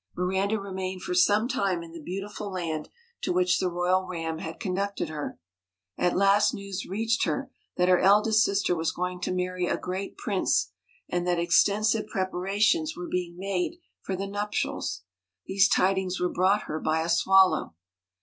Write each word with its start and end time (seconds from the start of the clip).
Miranda 0.17 0.59
remained 0.59 1.03
for 1.03 1.13
some 1.13 1.47
time 1.47 1.83
in 1.83 1.91
the 1.91 2.01
beautiful 2.01 2.51
land 2.51 2.89
to 3.21 3.31
which 3.31 3.59
the 3.59 3.69
royal 3.69 4.07
Ram 4.07 4.39
had 4.39 4.59
conducted 4.59 5.09
her. 5.09 5.37
At 5.95 6.17
last 6.17 6.55
news 6.55 6.87
reached 6.87 7.25
her 7.25 7.51
that 7.77 7.87
her 7.87 7.99
eldest 7.99 8.43
sister 8.43 8.75
was 8.75 8.91
going 8.91 9.21
to 9.21 9.31
marry 9.31 9.67
a 9.67 9.77
great 9.77 10.17
prince, 10.17 10.71
and 11.07 11.27
that 11.27 11.37
extensive 11.37 12.07
preparations 12.07 12.97
were 12.97 13.07
being 13.07 13.37
made 13.37 13.77
for 14.01 14.15
the 14.15 14.25
nuptials. 14.25 15.03
These 15.45 15.69
tidings 15.69 16.19
were 16.19 16.33
brought 16.33 16.63
her 16.63 16.79
by 16.79 17.01
a 17.03 17.07
swallow. 17.07 17.75